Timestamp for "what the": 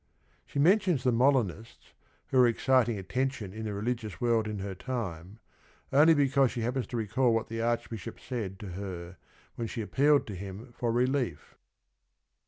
7.35-7.61